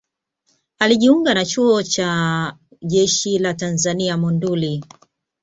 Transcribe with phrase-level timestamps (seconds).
[0.79, 4.83] Alijiunga na Chuo cha Chuo cha Jeshi la Tanzania Monduli